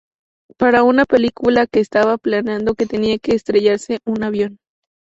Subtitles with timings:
[0.57, 4.57] Para una película que estaba planeado que tenía que estrellarse un avión.